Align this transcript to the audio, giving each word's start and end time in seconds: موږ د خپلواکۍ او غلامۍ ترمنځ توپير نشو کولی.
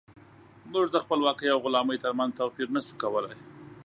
موږ 0.71 0.85
د 0.91 0.97
خپلواکۍ 1.03 1.47
او 1.51 1.59
غلامۍ 1.65 1.97
ترمنځ 2.03 2.31
توپير 2.39 2.67
نشو 2.75 2.93
کولی. 3.01 3.33